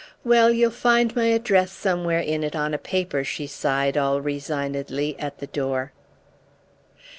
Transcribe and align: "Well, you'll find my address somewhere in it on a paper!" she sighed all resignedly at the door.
"Well, 0.23 0.49
you'll 0.51 0.71
find 0.71 1.15
my 1.15 1.25
address 1.25 1.71
somewhere 1.71 2.21
in 2.21 2.43
it 2.43 2.55
on 2.55 2.73
a 2.73 2.79
paper!" 2.79 3.23
she 3.23 3.45
sighed 3.45 3.99
all 3.99 4.19
resignedly 4.19 5.15
at 5.19 5.37
the 5.37 5.45
door. 5.45 5.91